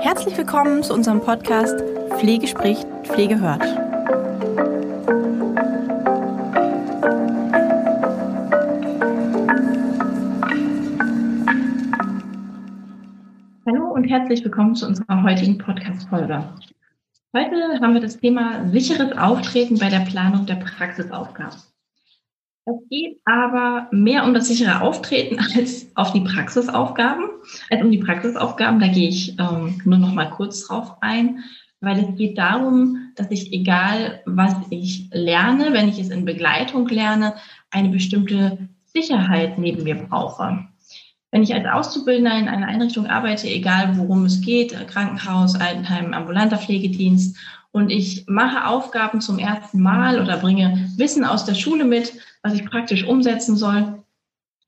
[0.00, 1.82] Herzlich willkommen zu unserem Podcast
[2.18, 3.62] Pflege spricht, Pflege hört.
[13.66, 16.44] Hallo und herzlich willkommen zu unserer heutigen Podcast-Folge.
[17.34, 21.71] Heute haben wir das Thema sicheres Auftreten bei der Planung der Praxisaufgaben.
[22.64, 27.24] Es geht aber mehr um das sichere Auftreten als auf die Praxisaufgaben,
[27.70, 28.80] als um die Praxisaufgaben.
[28.80, 31.42] Da gehe ich ähm, nur noch mal kurz drauf ein,
[31.80, 36.86] weil es geht darum, dass ich, egal was ich lerne, wenn ich es in Begleitung
[36.88, 37.34] lerne,
[37.70, 40.68] eine bestimmte Sicherheit neben mir brauche.
[41.32, 46.58] Wenn ich als Auszubildender in einer Einrichtung arbeite, egal worum es geht, Krankenhaus, Altenheim, ambulanter
[46.58, 47.36] Pflegedienst,
[47.72, 52.12] und ich mache Aufgaben zum ersten Mal oder bringe Wissen aus der Schule mit,
[52.42, 54.02] was ich praktisch umsetzen soll,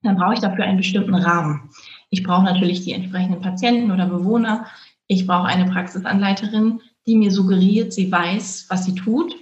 [0.03, 1.71] dann brauche ich dafür einen bestimmten Rahmen.
[2.11, 4.67] Ich brauche natürlich die entsprechenden Patienten oder Bewohner.
[5.07, 9.35] Ich brauche eine Praxisanleiterin, die mir suggeriert, sie weiß, was sie tut.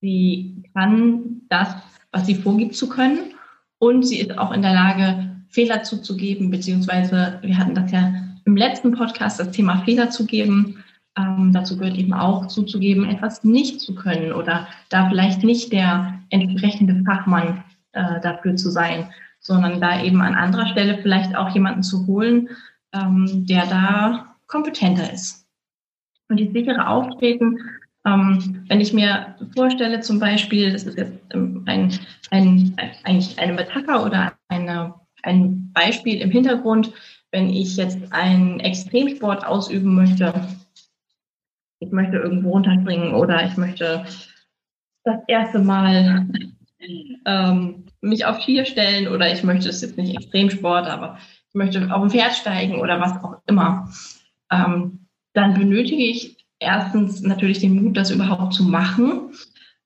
[0.00, 1.74] Sie kann das,
[2.10, 3.34] was sie vorgibt zu können.
[3.78, 8.12] Und sie ist auch in der Lage, Fehler zuzugeben, beziehungsweise wir hatten das ja
[8.44, 10.82] im letzten Podcast, das Thema Fehler zu geben.
[11.16, 16.18] Ähm, dazu gehört eben auch zuzugeben, etwas nicht zu können oder da vielleicht nicht der
[16.30, 21.82] entsprechende Fachmann äh, dafür zu sein, sondern da eben an anderer Stelle vielleicht auch jemanden
[21.82, 22.48] zu holen,
[22.94, 25.46] ähm, der da kompetenter ist.
[26.28, 27.58] Und die sichere Auftreten,
[28.06, 31.92] ähm, wenn ich mir vorstelle, zum Beispiel, das ist jetzt ähm, ein,
[32.30, 32.74] ein,
[33.04, 36.92] eigentlich eine Metapher oder eine ein Beispiel im Hintergrund,
[37.30, 40.34] wenn ich jetzt einen Extremsport ausüben möchte,
[41.82, 44.04] ich möchte irgendwo runterspringen oder ich möchte
[45.04, 46.28] das erste Mal
[47.26, 51.92] ähm, mich auf Skier stellen oder ich möchte, es jetzt nicht Extremsport, aber ich möchte
[51.92, 53.90] auf ein Pferd steigen oder was auch immer,
[54.50, 59.32] ähm, dann benötige ich erstens natürlich den Mut, das überhaupt zu machen.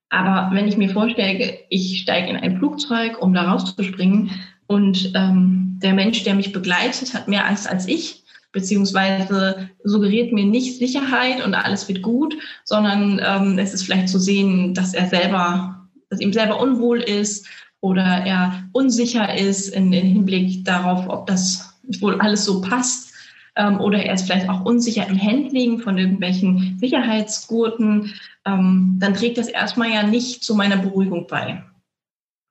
[0.08, 4.30] Aber wenn ich mir vorstelle, ich steige in ein Flugzeug, um da rauszuspringen,
[4.68, 8.24] und ähm, der Mensch, der mich begleitet, hat mehr Angst als ich,
[8.56, 12.34] beziehungsweise suggeriert mir nicht Sicherheit und alles wird gut,
[12.64, 17.46] sondern ähm, es ist vielleicht zu sehen, dass er selber, dass ihm selber unwohl ist
[17.82, 23.12] oder er unsicher ist in, in Hinblick darauf, ob das wohl alles so passt.
[23.56, 28.14] Ähm, oder er ist vielleicht auch unsicher im Handling von irgendwelchen Sicherheitsgurten.
[28.46, 31.62] Ähm, dann trägt das erstmal ja nicht zu meiner Beruhigung bei.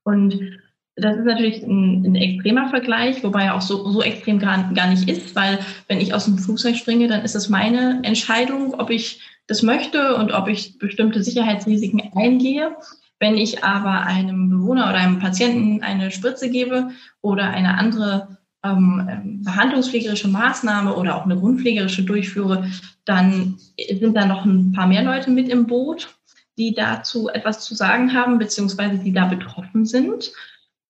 [0.04, 0.40] Und
[0.98, 4.88] das ist natürlich ein, ein, extremer Vergleich, wobei er auch so, so extrem gar, gar
[4.88, 8.90] nicht ist, weil wenn ich aus dem Flugzeug springe, dann ist es meine Entscheidung, ob
[8.90, 12.76] ich das möchte und ob ich bestimmte Sicherheitsrisiken eingehe.
[13.20, 16.92] Wenn ich aber einem Bewohner oder einem Patienten eine Spritze gebe
[17.22, 22.70] oder eine andere ähm, behandlungspflegerische Maßnahme oder auch eine grundpflegerische durchführe,
[23.04, 23.58] dann
[24.00, 26.16] sind da noch ein paar mehr Leute mit im Boot,
[26.58, 30.32] die dazu etwas zu sagen haben, beziehungsweise die da betroffen sind.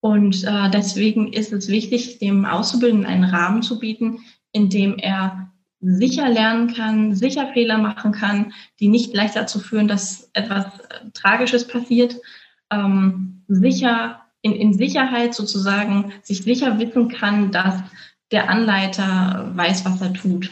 [0.06, 4.20] Und äh, deswegen ist es wichtig, dem Auszubildenden einen Rahmen zu bieten,
[4.52, 5.52] in dem er
[5.82, 11.10] sicher lernen kann, sicher Fehler machen kann, die nicht gleich dazu führen, dass etwas äh,
[11.16, 12.18] Tragisches passiert,
[12.72, 17.82] ähm, sicher in, in Sicherheit sozusagen sich sicher wissen kann, dass
[18.30, 20.52] der Anleiter weiß, was er tut.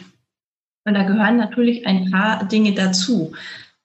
[0.84, 3.34] Und da gehören natürlich ein paar Dinge dazu.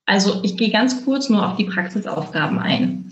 [0.08, 3.12] Also ich gehe ganz kurz nur auf die Praxisaufgaben ein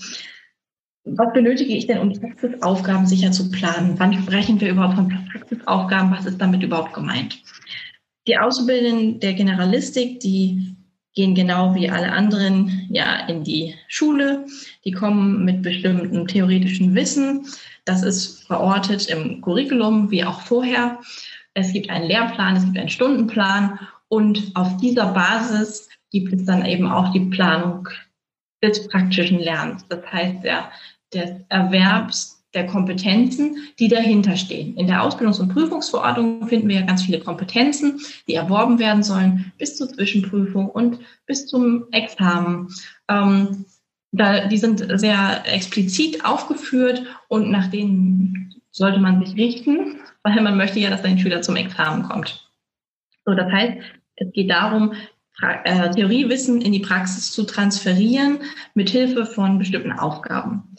[1.11, 3.95] was benötige ich denn, um Praxisaufgaben sicher zu planen?
[3.97, 6.11] Wann sprechen wir überhaupt von Praxisaufgaben?
[6.11, 7.41] Was ist damit überhaupt gemeint?
[8.27, 10.75] Die Auszubildenden der Generalistik, die
[11.13, 14.45] gehen genau wie alle anderen ja in die Schule.
[14.85, 17.47] Die kommen mit bestimmtem theoretischen Wissen.
[17.85, 20.99] Das ist verortet im Curriculum wie auch vorher.
[21.53, 23.79] Es gibt einen Lehrplan, es gibt einen Stundenplan
[24.09, 27.87] und auf dieser Basis gibt es dann eben auch die Planung
[28.63, 29.85] des praktischen Lernens.
[29.89, 30.69] Das heißt, der
[31.13, 34.75] des Erwerbs der Kompetenzen, die dahinter stehen.
[34.77, 39.51] In der Ausbildungs- und Prüfungsverordnung finden wir ja ganz viele Kompetenzen, die erworben werden sollen,
[39.57, 42.69] bis zur Zwischenprüfung und bis zum Examen.
[43.09, 43.65] Ähm,
[44.11, 50.57] da, die sind sehr explizit aufgeführt und nach denen sollte man sich richten, weil man
[50.57, 52.49] möchte ja, dass ein Schüler zum Examen kommt.
[53.25, 53.77] So, das heißt,
[54.15, 54.93] es geht darum,
[55.41, 58.39] äh, Theoriewissen in die Praxis zu transferieren
[58.73, 60.75] mit Hilfe von bestimmten Aufgaben.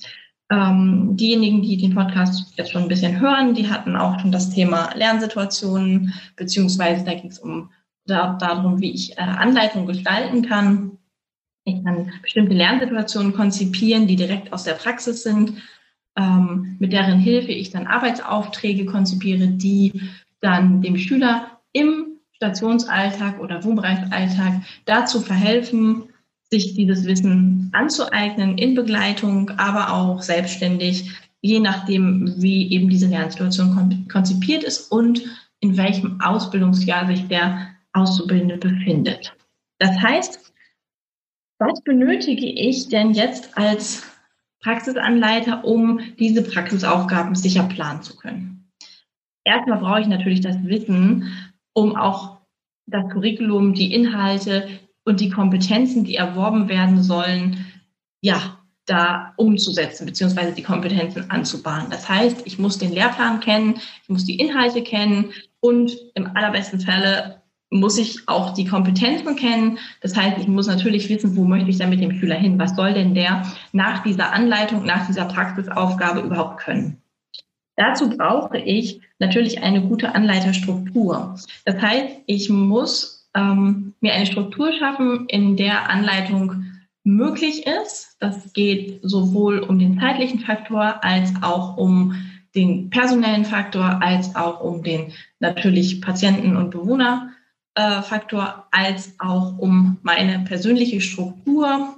[0.51, 4.51] Ähm, diejenigen, die den Podcast jetzt schon ein bisschen hören, die hatten auch schon das
[4.51, 7.71] Thema Lernsituationen, beziehungsweise da ging es um
[8.07, 10.99] da, darum, wie ich äh, Anleitungen gestalten kann.
[11.65, 15.53] Ich kann bestimmte Lernsituationen konzipieren, die direkt aus der Praxis sind.
[16.17, 20.01] ähm, mit deren Hilfe ich dann Arbeitsaufträge konzipiere, die
[20.41, 22.08] dann dem Schüler im
[22.39, 26.05] Stationsalltag oder Wohnbereichsalltag dazu verhelfen,
[26.51, 34.07] sich dieses Wissen anzueignen in Begleitung, aber auch selbstständig, je nachdem, wie eben diese Lernsituation
[34.11, 35.23] konzipiert ist und
[35.61, 39.35] in welchem Ausbildungsjahr sich der Auszubildende befindet.
[39.79, 40.53] Das heißt,
[41.59, 44.05] was benötige ich denn jetzt als
[44.61, 48.71] Praxisanleiter, um diese Praxisaufgaben sicher planen zu können?
[49.45, 52.39] Erstmal brauche ich natürlich das Wissen, um auch
[52.87, 54.69] das Curriculum, die Inhalte
[55.05, 57.67] und die Kompetenzen, die erworben werden sollen,
[58.21, 61.91] ja, da umzusetzen, beziehungsweise die Kompetenzen anzubahnen.
[61.91, 66.81] Das heißt, ich muss den Lehrplan kennen, ich muss die Inhalte kennen und im allerbesten
[66.81, 69.79] Falle muss ich auch die Kompetenzen kennen.
[70.01, 72.59] Das heißt, ich muss natürlich wissen, wo möchte ich dann mit dem Schüler hin?
[72.59, 77.03] Was soll denn der nach dieser Anleitung, nach dieser Praxisaufgabe überhaupt können?
[77.79, 81.37] Dazu brauche ich natürlich eine gute Anleiterstruktur.
[81.65, 86.65] Das heißt, ich muss ähm, mir eine Struktur schaffen, in der Anleitung
[87.05, 88.17] möglich ist.
[88.19, 92.17] Das geht sowohl um den zeitlichen Faktor als auch um
[92.57, 100.41] den personellen Faktor, als auch um den natürlich Patienten- und Bewohnerfaktor, als auch um meine
[100.41, 101.95] persönliche Struktur.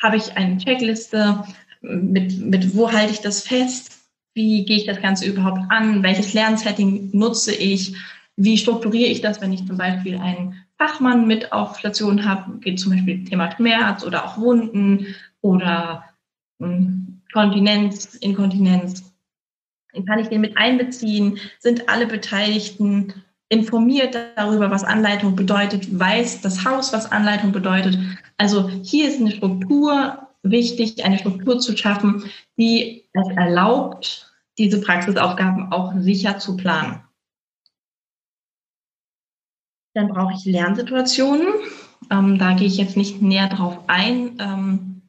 [0.00, 1.42] Habe ich eine Checkliste?
[1.80, 3.93] Mit, mit wo halte ich das fest?
[4.34, 6.02] Wie gehe ich das Ganze überhaupt an?
[6.02, 7.96] Welches Lernsetting nutze ich?
[8.36, 12.58] Wie strukturiere ich das, wenn ich zum Beispiel einen Fachmann mit auf Station habe?
[12.58, 15.06] Geht zum Beispiel Thema Schmerz oder auch Wunden
[15.40, 16.04] oder
[16.60, 19.12] hm, Kontinenz, Inkontinenz.
[20.06, 21.38] Kann ich den mit einbeziehen?
[21.60, 23.14] Sind alle Beteiligten
[23.48, 25.96] informiert darüber, was Anleitung bedeutet?
[25.96, 27.96] Weiß das Haus, was Anleitung bedeutet?
[28.36, 32.24] Also hier ist eine Struktur wichtig, eine Struktur zu schaffen,
[32.56, 37.02] die es erlaubt, diese Praxisaufgaben auch sicher zu planen.
[39.94, 41.46] Dann brauche ich Lernsituationen.
[42.10, 44.36] Ähm, da gehe ich jetzt nicht näher drauf ein.
[44.38, 45.02] Ähm,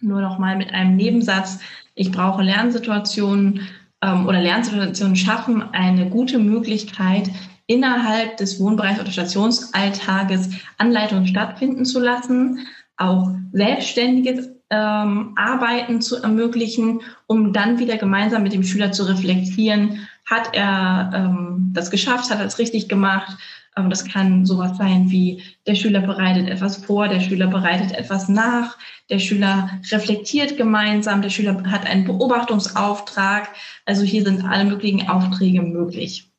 [0.00, 1.58] nur noch mal mit einem Nebensatz.
[1.94, 3.68] Ich brauche Lernsituationen
[4.02, 7.30] ähm, oder Lernsituationen schaffen eine gute Möglichkeit,
[7.66, 12.66] innerhalb des Wohnbereichs oder Stationsalltages Anleitungen stattfinden zu lassen,
[12.96, 20.08] auch selbstständiges ähm, Arbeiten zu ermöglichen, um dann wieder gemeinsam mit dem Schüler zu reflektieren,
[20.26, 23.36] hat er ähm, das geschafft, hat er es richtig gemacht.
[23.76, 28.28] Ähm, das kann sowas sein wie, der Schüler bereitet etwas vor, der Schüler bereitet etwas
[28.28, 28.76] nach,
[29.08, 33.48] der Schüler reflektiert gemeinsam, der Schüler hat einen Beobachtungsauftrag.
[33.86, 36.30] Also hier sind alle möglichen Aufträge möglich.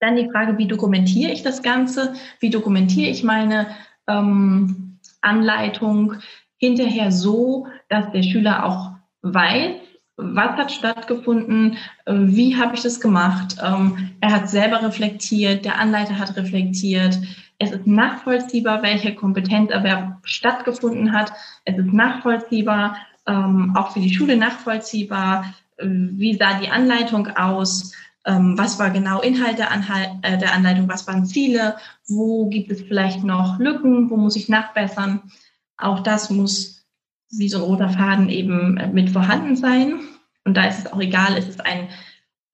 [0.00, 2.14] Dann die Frage, wie dokumentiere ich das Ganze?
[2.38, 3.66] Wie dokumentiere ich meine
[4.06, 6.14] ähm, Anleitung?
[6.60, 8.92] Hinterher so, dass der Schüler auch
[9.22, 9.76] weiß,
[10.16, 13.56] was hat stattgefunden, äh, wie habe ich das gemacht.
[13.64, 17.18] Ähm, er hat selber reflektiert, der Anleiter hat reflektiert.
[17.58, 21.32] Es ist nachvollziehbar, welcher Kompetenzerwerb stattgefunden hat.
[21.64, 22.96] Es ist nachvollziehbar,
[23.26, 27.92] ähm, auch für die Schule nachvollziehbar, äh, wie sah die Anleitung aus,
[28.26, 31.76] ähm, was war genau Inhalt äh, der Anleitung, was waren Ziele,
[32.06, 35.22] wo gibt es vielleicht noch Lücken, wo muss ich nachbessern.
[35.80, 36.80] Auch das muss
[37.30, 40.00] wie so ein roter Faden eben äh, mit vorhanden sein.
[40.44, 41.88] Und da ist es auch egal, ist es ein,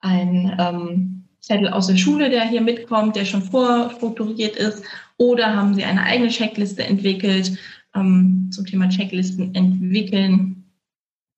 [0.00, 4.84] ein ähm, Zettel aus der Schule, der hier mitkommt, der schon vorstrukturiert ist,
[5.18, 7.56] oder haben Sie eine eigene Checkliste entwickelt
[7.94, 10.64] ähm, zum Thema Checklisten entwickeln?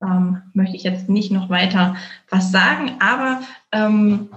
[0.03, 1.97] Ähm, möchte ich jetzt nicht noch weiter
[2.31, 4.31] was sagen, aber ähm,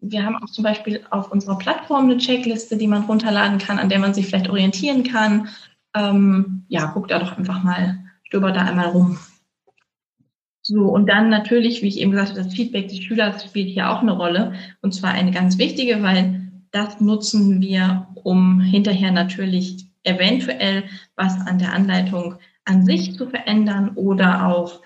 [0.00, 3.88] wir haben auch zum Beispiel auf unserer Plattform eine Checkliste, die man runterladen kann, an
[3.88, 5.48] der man sich vielleicht orientieren kann
[5.96, 9.18] ähm, ja, guck da doch einfach mal, stöber da einmal rum.
[10.62, 13.90] So, und dann natürlich, wie ich eben gesagt habe, das Feedback des Schülers spielt hier
[13.90, 14.54] auch eine Rolle.
[14.82, 20.84] Und zwar eine ganz wichtige, weil das nutzen wir, um hinterher natürlich eventuell
[21.14, 22.34] was an der Anleitung
[22.64, 24.80] an sich zu verändern oder auch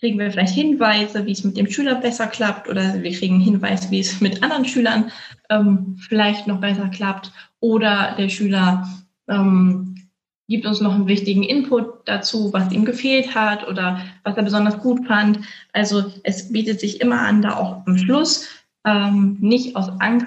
[0.00, 3.44] kriegen wir vielleicht Hinweise, wie es mit dem Schüler besser klappt oder wir kriegen einen
[3.44, 5.10] Hinweis, wie es mit anderen Schülern
[5.48, 8.86] ähm, vielleicht noch besser klappt oder der Schüler
[9.28, 9.94] ähm,
[10.48, 14.78] gibt uns noch einen wichtigen Input dazu, was ihm gefehlt hat oder was er besonders
[14.78, 15.40] gut fand.
[15.72, 18.48] Also es bietet sich immer an, da auch am Schluss
[18.84, 20.26] ähm, nicht aus Angst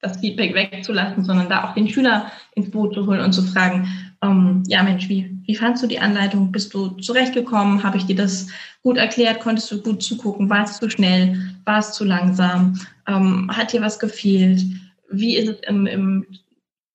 [0.00, 3.86] das Feedback wegzulassen, sondern da auch den Schüler ins Boot zu holen und zu fragen,
[4.22, 6.50] ähm, ja Mensch, wie, wie fandst du die Anleitung?
[6.50, 7.82] Bist du zurechtgekommen?
[7.82, 8.48] Habe ich dir das
[8.82, 9.40] gut erklärt?
[9.40, 10.48] Konntest du gut zugucken?
[10.48, 11.54] War es zu schnell?
[11.66, 12.80] War es zu langsam?
[13.06, 14.62] Ähm, hat dir was gefehlt?
[15.10, 16.26] Wie ist es im, im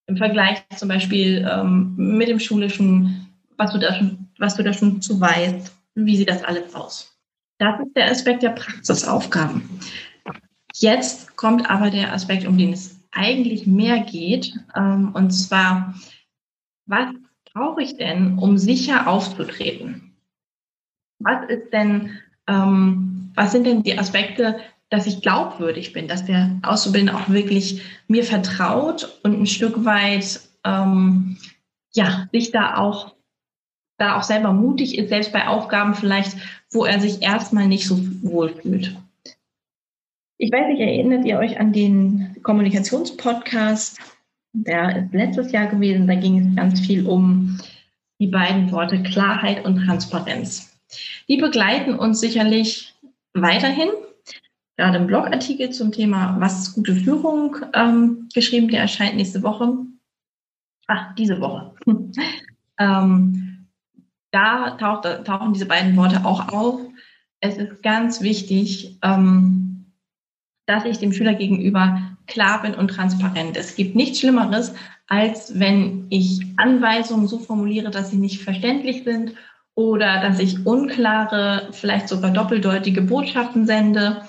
[0.08, 4.74] im Vergleich zum Beispiel ähm, mit dem Schulischen, was du, da schon, was du da
[4.74, 7.18] schon zu weißt, wie sieht das alles aus?
[7.58, 9.80] Das ist der Aspekt der Praxisaufgaben.
[10.76, 15.96] Jetzt kommt aber der Aspekt, um den es eigentlich mehr geht, ähm, und zwar,
[16.86, 17.08] was
[17.54, 20.18] brauche ich denn, um sicher aufzutreten?
[21.20, 26.60] Was ist denn, ähm, was sind denn die Aspekte, dass ich glaubwürdig bin, dass der
[26.64, 31.38] Auszubildende auch wirklich mir vertraut und ein Stück weit ähm,
[31.94, 33.16] ja sich da auch
[33.98, 36.36] da auch selber mutig ist, selbst bei Aufgaben vielleicht,
[36.72, 38.96] wo er sich erstmal nicht so wohl fühlt.
[40.38, 43.98] Ich weiß nicht, erinnert ihr euch an den Kommunikationspodcast?
[44.52, 46.08] Der ist letztes Jahr gewesen.
[46.08, 47.58] Da ging es ganz viel um
[48.20, 50.78] die beiden Worte Klarheit und Transparenz.
[51.30, 52.94] Die begleiten uns sicherlich
[53.34, 53.90] weiterhin
[54.78, 59.74] gerade einen Blogartikel zum Thema Was ist gute Führung ähm, geschrieben, der erscheint nächste Woche.
[60.88, 61.74] Ach, diese Woche.
[62.80, 63.68] ähm,
[64.32, 66.82] da, taucht, tauchen diese beiden Worte auch auf.
[67.40, 69.86] Es ist ganz wichtig, ähm,
[70.66, 73.56] dass ich dem Schüler gegenüber klar bin und transparent.
[73.56, 74.74] Es gibt nichts Schlimmeres,
[75.08, 79.34] als wenn ich Anweisungen so formuliere, dass sie nicht verständlich sind
[79.76, 84.24] oder dass ich unklare, vielleicht sogar doppeldeutige Botschaften sende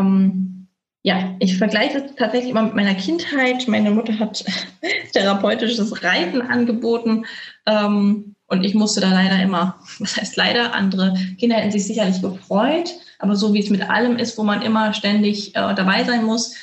[0.00, 0.68] ähm,
[1.02, 3.68] ja, ich vergleiche es tatsächlich immer mit meiner Kindheit.
[3.68, 4.44] Meine Mutter hat
[5.12, 7.26] therapeutisches Reiten angeboten
[7.66, 12.20] ähm, und ich musste da leider immer, was heißt leider, andere Kinder hätten sich sicherlich
[12.20, 16.24] gefreut, aber so wie es mit allem ist, wo man immer ständig äh, dabei sein
[16.24, 16.56] muss,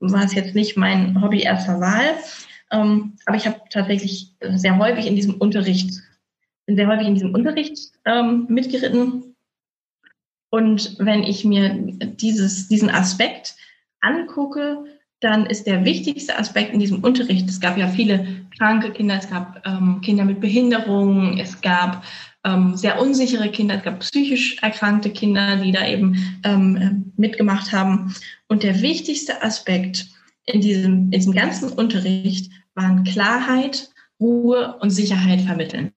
[0.00, 2.14] war es jetzt nicht mein Hobby erster Wahl.
[2.70, 6.00] Ähm, aber ich habe tatsächlich sehr häufig in diesem Unterricht,
[6.66, 9.31] bin sehr häufig in diesem Unterricht ähm, mitgeritten
[10.52, 13.56] und wenn ich mir dieses, diesen Aspekt
[14.02, 14.84] angucke,
[15.20, 19.30] dann ist der wichtigste Aspekt in diesem Unterricht, es gab ja viele kranke Kinder, es
[19.30, 22.04] gab ähm, Kinder mit Behinderungen, es gab
[22.44, 28.14] ähm, sehr unsichere Kinder, es gab psychisch erkrankte Kinder, die da eben ähm, mitgemacht haben.
[28.46, 30.08] Und der wichtigste Aspekt
[30.44, 33.88] in diesem, in diesem ganzen Unterricht waren Klarheit,
[34.20, 35.94] Ruhe und Sicherheit vermitteln.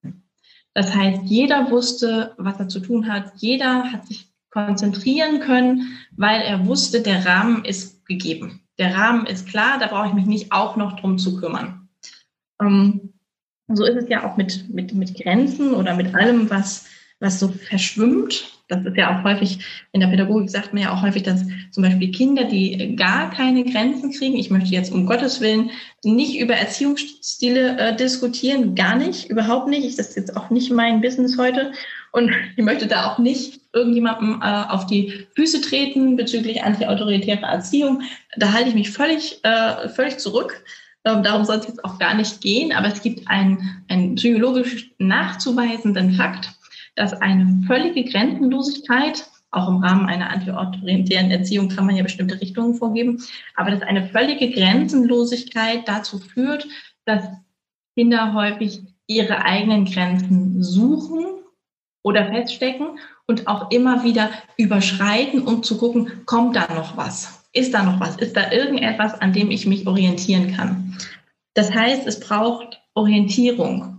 [0.74, 3.34] Das heißt, jeder wusste, was er zu tun hat.
[3.36, 8.62] Jeder hat sich konzentrieren können, weil er wusste, der Rahmen ist gegeben.
[8.80, 11.90] Der Rahmen ist klar, da brauche ich mich nicht auch noch drum zu kümmern.
[12.62, 13.14] Ähm,
[13.68, 16.86] so ist es ja auch mit, mit, mit Grenzen oder mit allem, was,
[17.26, 18.46] was so verschwimmt.
[18.68, 19.60] Das ist ja auch häufig,
[19.92, 23.64] in der Pädagogik sagt man ja auch häufig, dass zum Beispiel Kinder, die gar keine
[23.64, 25.70] Grenzen kriegen, ich möchte jetzt um Gottes Willen
[26.04, 30.00] nicht über Erziehungsstile äh, diskutieren, gar nicht, überhaupt nicht.
[30.00, 31.74] Das ist jetzt auch nicht mein Business heute.
[32.12, 38.02] Und ich möchte da auch nicht irgendjemandem äh, auf die Füße treten bezüglich antiautoritärer Erziehung.
[38.38, 40.64] Da halte ich mich völlig, äh, völlig zurück.
[41.06, 42.72] Ähm, darum soll es jetzt auch gar nicht gehen.
[42.74, 46.50] Aber es gibt einen, einen psychologisch nachzuweisenden Fakt,
[46.96, 52.76] dass eine völlige Grenzenlosigkeit, auch im Rahmen einer antiautoritären Erziehung kann man ja bestimmte Richtungen
[52.76, 53.24] vorgeben,
[53.56, 56.68] aber dass eine völlige Grenzenlosigkeit dazu führt,
[57.06, 57.24] dass
[57.96, 61.26] Kinder häufig ihre eigenen Grenzen suchen
[62.04, 67.46] oder feststecken und auch immer wieder überschreiten, um zu gucken, kommt da noch was?
[67.54, 68.18] Ist da noch was?
[68.18, 70.98] Ist da irgendetwas, an dem ich mich orientieren kann?
[71.54, 73.95] Das heißt, es braucht Orientierung.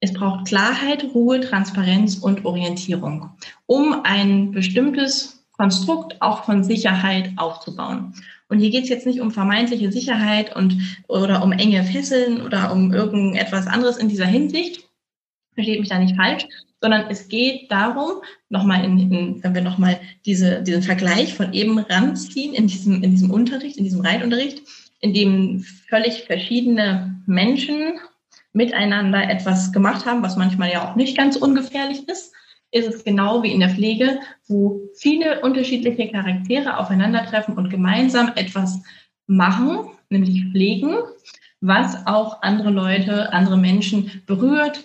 [0.00, 3.30] Es braucht Klarheit, Ruhe, Transparenz und Orientierung,
[3.66, 8.14] um ein bestimmtes Konstrukt auch von Sicherheit aufzubauen.
[8.48, 10.76] Und hier geht es jetzt nicht um vermeintliche Sicherheit und
[11.08, 14.84] oder um enge Fesseln oder um irgendetwas anderes in dieser Hinsicht.
[15.54, 16.46] Versteht mich da nicht falsch,
[16.80, 21.78] sondern es geht darum, nochmal in, in, wenn wir nochmal diese, diesen Vergleich von eben
[21.78, 24.62] ranziehen in diesem, in diesem Unterricht, in diesem Reitunterricht,
[25.00, 27.98] in dem völlig verschiedene Menschen
[28.56, 32.32] miteinander etwas gemacht haben, was manchmal ja auch nicht ganz ungefährlich ist,
[32.72, 38.82] ist es genau wie in der Pflege, wo viele unterschiedliche Charaktere aufeinandertreffen und gemeinsam etwas
[39.26, 40.96] machen, nämlich pflegen,
[41.60, 44.84] was auch andere Leute, andere Menschen berührt,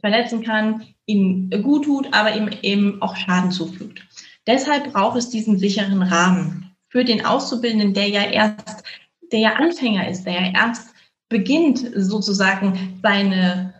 [0.00, 4.02] verletzen kann, ihm gut tut, aber ihm eben auch Schaden zufügt.
[4.46, 8.82] Deshalb braucht es diesen sicheren Rahmen für den Auszubildenden, der ja erst,
[9.30, 10.93] der ja Anfänger ist, der ja erst
[11.34, 13.74] beginnt, sozusagen seine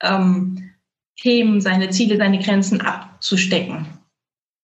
[0.00, 0.70] ähm,
[1.20, 3.86] Themen, seine Ziele, seine Grenzen abzustecken.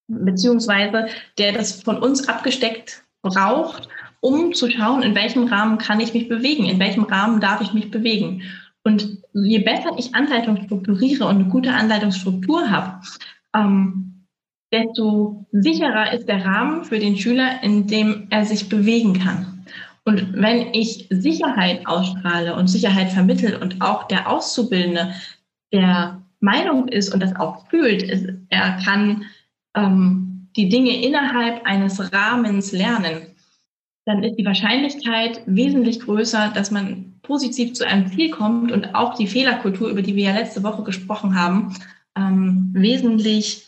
[0.07, 3.89] Beziehungsweise der das von uns abgesteckt braucht,
[4.21, 7.73] um zu schauen, in welchem Rahmen kann ich mich bewegen, in welchem Rahmen darf ich
[7.73, 8.43] mich bewegen.
[8.85, 13.01] Und je besser ich Anleitung strukturiere und eine gute Anleitungsstruktur habe,
[13.55, 14.25] ähm,
[14.73, 19.58] desto sicherer ist der Rahmen für den Schüler, in dem er sich bewegen kann.
[20.09, 25.13] Und wenn ich Sicherheit ausstrahle und Sicherheit vermittle und auch der Auszubildende
[25.71, 29.27] der Meinung ist und das auch fühlt, ist, er kann
[29.77, 33.21] ähm, die Dinge innerhalb eines Rahmens lernen,
[34.07, 39.15] dann ist die Wahrscheinlichkeit wesentlich größer, dass man positiv zu einem Ziel kommt und auch
[39.15, 41.75] die Fehlerkultur, über die wir ja letzte Woche gesprochen haben,
[42.17, 43.67] ähm, wesentlich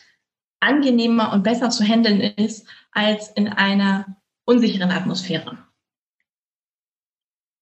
[0.59, 4.07] angenehmer und besser zu handeln ist als in einer
[4.45, 5.59] unsicheren Atmosphäre.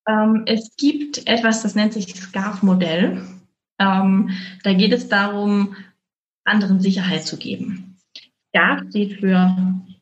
[0.09, 3.21] Ähm, es gibt etwas, das nennt sich SCARF-Modell.
[3.77, 4.31] Ähm,
[4.63, 5.75] da geht es darum,
[6.45, 7.97] anderen Sicherheit zu geben.
[8.49, 9.55] SCARF steht für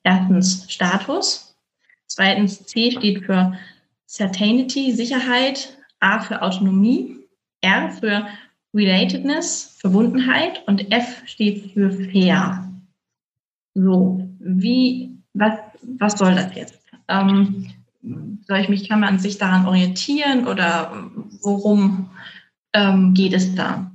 [0.03, 1.55] erstens Status,
[2.05, 3.57] zweitens C steht für
[4.07, 7.17] Certainty, Sicherheit, A für Autonomie,
[7.61, 8.27] R für
[8.73, 12.71] Relatedness, Verbundenheit und F steht für fair.
[13.73, 15.59] So, wie, was,
[15.99, 16.79] was soll das jetzt?
[17.09, 17.67] Ähm,
[18.01, 21.09] soll ich mich, kann man sich daran orientieren oder
[21.41, 22.09] worum
[22.73, 23.91] ähm, geht es da?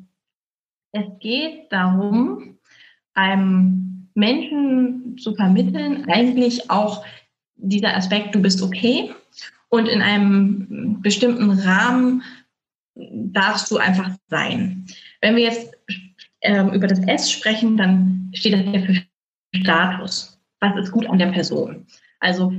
[0.92, 2.58] Es geht darum,
[3.14, 7.04] einem Menschen zu vermitteln, eigentlich auch
[7.56, 9.14] dieser Aspekt, du bist okay
[9.68, 12.22] und in einem bestimmten Rahmen
[12.94, 14.86] darfst du einfach sein.
[15.20, 15.72] Wenn wir jetzt
[16.42, 19.02] ähm, über das S sprechen, dann steht das ja für
[19.54, 20.38] Status.
[20.60, 21.86] Was ist gut an der Person?
[22.20, 22.52] Also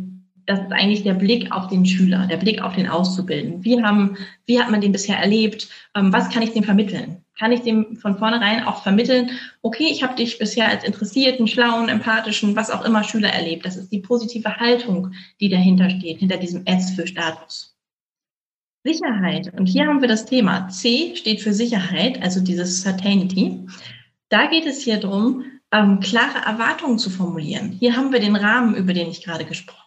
[0.46, 3.64] das ist eigentlich der Blick auf den Schüler, der Blick auf den Auszubildenden.
[3.64, 5.70] Wie, haben, wie hat man den bisher erlebt?
[5.96, 7.24] Ähm, was kann ich dem vermitteln?
[7.38, 9.32] Kann ich dem von vornherein auch vermitteln,
[9.62, 13.66] okay, ich habe dich bisher als interessierten, schlauen, empathischen, was auch immer Schüler erlebt.
[13.66, 17.76] Das ist die positive Haltung, die dahinter steht, hinter diesem S für Status.
[18.84, 19.52] Sicherheit.
[19.58, 20.68] Und hier haben wir das Thema.
[20.68, 23.66] C steht für Sicherheit, also dieses Certainty.
[24.30, 27.72] Da geht es hier darum, ähm, klare Erwartungen zu formulieren.
[27.72, 29.83] Hier haben wir den Rahmen, über den ich gerade gesprochen habe.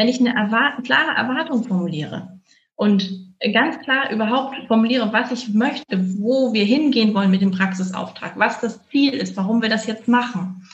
[0.00, 2.40] Wenn ich eine Erwart klare Erwartung formuliere
[2.74, 8.38] und ganz klar überhaupt formuliere, was ich möchte, wo wir hingehen wollen mit dem Praxisauftrag,
[8.38, 10.66] was das Ziel ist, warum wir das jetzt machen,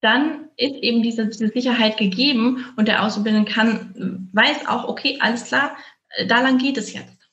[0.00, 5.46] dann ist eben diese, diese Sicherheit gegeben und der Auszubildende kann, weiß auch, okay, alles
[5.46, 5.76] klar,
[6.28, 7.28] da lang geht es jetzt.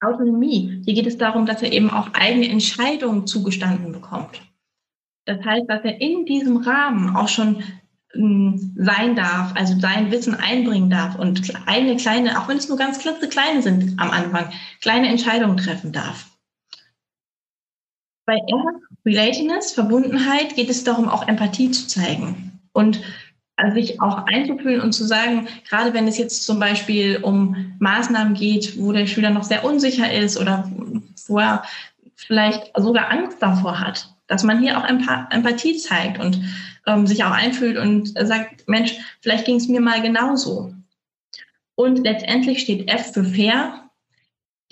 [0.00, 0.82] Autonomie.
[0.84, 4.42] Hier geht es darum, dass er eben auch eigene Entscheidungen zugestanden bekommt.
[5.24, 7.62] Das heißt, dass er in diesem Rahmen auch schon
[8.14, 12.98] sein darf, also sein Wissen einbringen darf und eigene kleine, auch wenn es nur ganz
[12.98, 16.26] klitzekleine sind am Anfang, kleine Entscheidungen treffen darf.
[18.24, 23.00] Bei R, Relatedness, Verbundenheit, geht es darum, auch Empathie zu zeigen und
[23.72, 28.78] sich auch einzufühlen und zu sagen, gerade wenn es jetzt zum Beispiel um Maßnahmen geht,
[28.78, 30.70] wo der Schüler noch sehr unsicher ist oder
[31.26, 31.64] wo er
[32.14, 36.40] vielleicht sogar Angst davor hat, dass man hier auch Empathie zeigt und
[36.88, 40.74] ähm, sich auch einfühlt und sagt, Mensch, vielleicht ging es mir mal genauso.
[41.74, 43.90] Und letztendlich steht F für fair,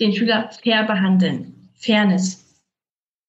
[0.01, 2.43] den Schüler fair behandeln, Fairness.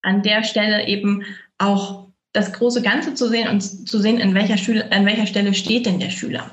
[0.03, 1.24] An der Stelle eben
[1.59, 5.55] auch das große Ganze zu sehen und zu sehen, an welcher, Schüler, an welcher Stelle
[5.55, 6.51] steht denn der Schüler.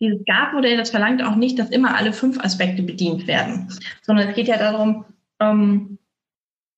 [0.00, 3.68] Dieses GAP-Modell, das verlangt auch nicht, dass immer alle fünf Aspekte bedient werden,
[4.02, 5.04] sondern es geht ja darum,
[5.40, 5.98] ähm,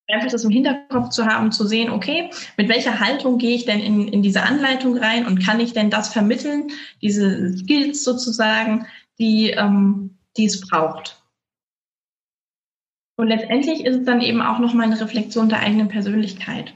[0.09, 3.79] einfach das im Hinterkopf zu haben, zu sehen, okay, mit welcher Haltung gehe ich denn
[3.79, 6.67] in, in diese Anleitung rein und kann ich denn das vermitteln,
[7.01, 8.85] diese Skills sozusagen,
[9.19, 11.23] die, ähm, die es braucht.
[13.15, 16.73] Und letztendlich ist es dann eben auch nochmal eine Reflexion der eigenen Persönlichkeit,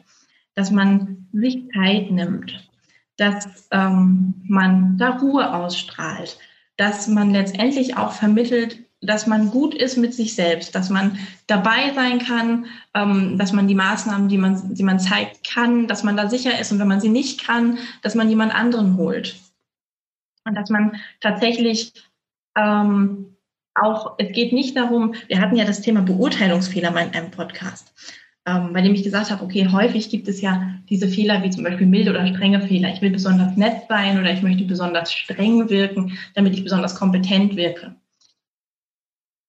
[0.55, 2.69] dass man sich Zeit nimmt,
[3.17, 6.37] dass ähm, man da Ruhe ausstrahlt,
[6.77, 11.93] dass man letztendlich auch vermittelt, dass man gut ist mit sich selbst, dass man dabei
[11.93, 16.17] sein kann, ähm, dass man die Maßnahmen, die man, die man zeigt, kann, dass man
[16.17, 19.35] da sicher ist und wenn man sie nicht kann, dass man jemand anderen holt.
[20.45, 21.93] Und dass man tatsächlich
[22.55, 23.35] ähm,
[23.75, 27.93] auch, es geht nicht darum, wir hatten ja das Thema Beurteilungsfehler mal in einem Podcast,
[28.47, 31.63] ähm, bei dem ich gesagt habe, okay, häufig gibt es ja diese Fehler wie zum
[31.63, 32.91] Beispiel milde oder strenge Fehler.
[32.91, 37.55] Ich will besonders nett sein oder ich möchte besonders streng wirken, damit ich besonders kompetent
[37.55, 37.95] wirke.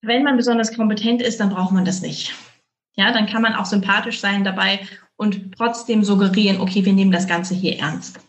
[0.03, 2.35] Wenn man besonders kompetent ist, dann braucht man das nicht.
[2.97, 4.81] Ja, dann kann man auch sympathisch sein dabei
[5.17, 8.21] und trotzdem suggerieren, okay, wir nehmen das Ganze hier ernst.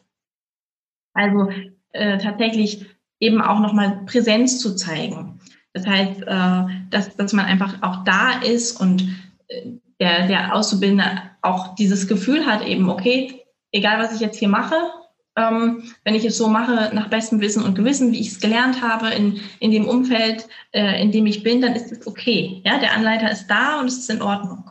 [1.14, 1.50] Also
[1.92, 2.86] äh, tatsächlich
[3.20, 5.40] eben auch nochmal Präsenz zu zeigen.
[5.74, 9.02] Das heißt, äh, dass, dass man einfach auch da ist und
[9.48, 11.06] äh, der, der Auszubildende
[11.42, 14.76] auch dieses Gefühl hat, eben, okay, egal was ich jetzt hier mache,
[15.40, 18.82] ähm, wenn ich es so mache, nach bestem Wissen und Gewissen, wie ich es gelernt
[18.82, 22.62] habe, in, in dem Umfeld, äh, in dem ich bin, dann ist es okay.
[22.66, 24.70] Ja, der Anleiter ist da und es ist in Ordnung.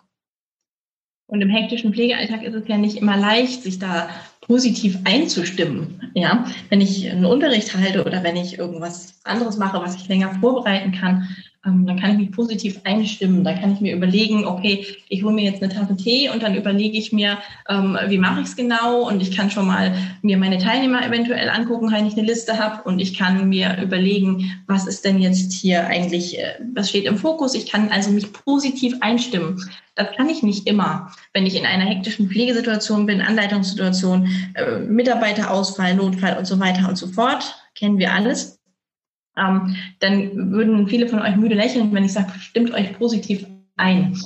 [1.27, 4.09] Und im hektischen Pflegealltag ist es ja nicht immer leicht, sich da
[4.41, 6.11] positiv einzustimmen.
[6.15, 10.35] Ja, wenn ich einen Unterricht halte oder wenn ich irgendwas anderes mache, was ich länger
[10.41, 11.29] vorbereiten kann,
[11.65, 13.43] dann kann ich mich positiv einstimmen.
[13.43, 16.55] Dann kann ich mir überlegen, okay, ich hole mir jetzt eine Tasse Tee und dann
[16.55, 19.93] überlege ich mir, ähm, wie mache ich es genau und ich kann schon mal
[20.23, 24.63] mir meine Teilnehmer eventuell angucken, wenn ich eine Liste habe und ich kann mir überlegen,
[24.67, 27.55] was ist denn jetzt hier eigentlich, äh, was steht im Fokus.
[27.55, 29.61] Ich kann also mich positiv einstimmen.
[29.97, 35.97] Das kann ich nicht immer, wenn ich in einer hektischen Pflegesituation bin, Anleitungssituation, äh, Mitarbeiterausfall,
[35.97, 37.57] Notfall und so weiter und so fort.
[37.75, 38.58] Kennen wir alles
[39.39, 43.47] ähm, dann würden viele von euch müde lächeln, wenn ich sage, stimmt euch positiv
[43.77, 44.19] ein.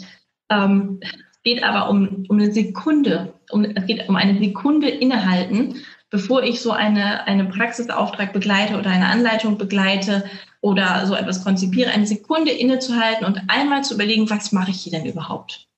[0.50, 5.76] Ähm, es geht aber um, um eine Sekunde, um, es geht um eine Sekunde innehalten,
[6.10, 10.24] bevor ich so eine, eine Praxisauftrag begleite oder eine Anleitung begleite
[10.60, 14.92] oder so etwas konzipiere, eine Sekunde innezuhalten und einmal zu überlegen, was mache ich hier
[14.92, 15.68] denn überhaupt?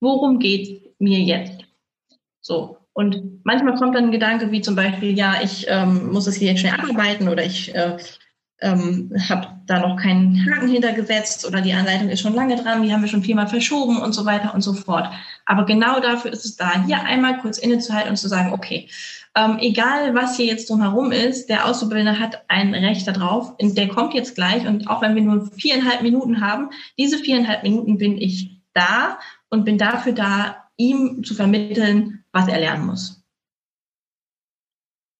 [0.00, 1.64] Worum geht mir jetzt?
[2.40, 2.76] So.
[2.92, 6.48] Und manchmal kommt dann ein Gedanke wie zum Beispiel, ja, ich ähm, muss es hier
[6.48, 7.96] jetzt schnell abarbeiten oder ich äh,
[8.62, 12.92] ähm, habe da noch keinen Haken hintergesetzt oder die Anleitung ist schon lange dran, die
[12.92, 15.12] haben wir schon viermal verschoben und so weiter und so fort.
[15.46, 18.88] Aber genau dafür ist es da, hier einmal kurz innezuhalten und zu sagen, okay,
[19.34, 24.14] ähm, egal was hier jetzt drumherum ist, der Auszubildende hat ein Recht darauf, der kommt
[24.14, 28.60] jetzt gleich und auch wenn wir nur viereinhalb Minuten haben, diese viereinhalb Minuten bin ich
[28.74, 29.18] da
[29.50, 33.22] und bin dafür da, ihm zu vermitteln, was er lernen muss.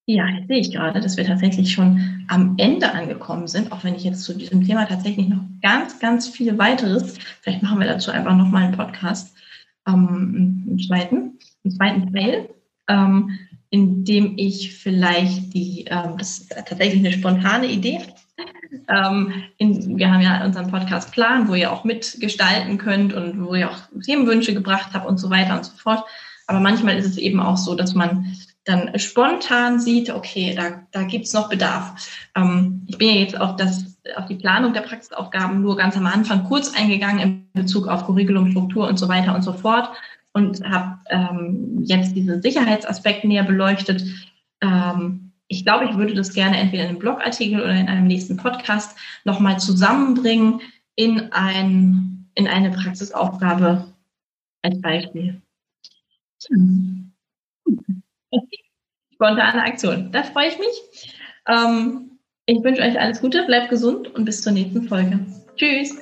[0.07, 3.95] Ja, jetzt sehe ich gerade, dass wir tatsächlich schon am Ende angekommen sind, auch wenn
[3.95, 8.11] ich jetzt zu diesem Thema tatsächlich noch ganz, ganz viel weiteres, vielleicht machen wir dazu
[8.11, 9.37] einfach nochmal einen Podcast,
[9.87, 12.51] ähm, einen, zweiten, einen zweiten Teil,
[12.89, 13.39] ähm,
[13.71, 18.01] in dem ich vielleicht die, ähm, das ist tatsächlich eine spontane Idee,
[18.89, 23.55] ähm, in, wir haben ja unseren Podcast Plan, wo ihr auch mitgestalten könnt und wo
[23.55, 26.05] ihr auch Themenwünsche gebracht habt und so weiter und so fort.
[26.47, 31.03] Aber manchmal ist es eben auch so, dass man dann spontan sieht, okay, da, da
[31.03, 32.09] gibt's noch Bedarf.
[32.37, 36.07] Ähm, ich bin ja jetzt auf, das, auf die Planung der Praxisaufgaben nur ganz am
[36.07, 39.91] Anfang kurz eingegangen in Bezug auf Curriculum, Struktur und so weiter und so fort
[40.33, 44.05] und habe ähm, jetzt diesen Sicherheitsaspekt näher beleuchtet.
[44.61, 48.37] Ähm, ich glaube, ich würde das gerne entweder in einem Blogartikel oder in einem nächsten
[48.37, 50.61] Podcast nochmal zusammenbringen
[50.95, 53.93] in, ein, in eine Praxisaufgabe
[54.63, 55.43] als Beispiel.
[56.49, 57.13] Hm.
[59.15, 60.11] Spontane Aktion.
[60.13, 61.17] Da freue ich mich.
[61.49, 65.21] Ähm, ich wünsche euch alles Gute, bleibt gesund und bis zur nächsten Folge.
[65.57, 65.97] Tschüss.